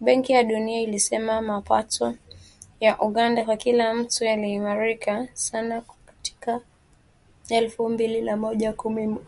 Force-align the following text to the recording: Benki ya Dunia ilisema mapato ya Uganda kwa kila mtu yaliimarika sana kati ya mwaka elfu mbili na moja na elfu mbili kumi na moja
Benki 0.00 0.32
ya 0.32 0.42
Dunia 0.42 0.80
ilisema 0.80 1.42
mapato 1.42 2.14
ya 2.80 3.00
Uganda 3.02 3.44
kwa 3.44 3.56
kila 3.56 3.94
mtu 3.94 4.24
yaliimarika 4.24 5.28
sana 5.32 5.80
kati 6.06 6.36
ya 6.46 6.52
mwaka 6.54 6.64
elfu 7.48 7.88
mbili 7.88 8.20
na 8.22 8.36
moja 8.36 8.68
na 8.68 8.74
elfu 8.74 8.90
mbili 8.90 9.06
kumi 9.06 9.06
na 9.06 9.12
moja 9.12 9.26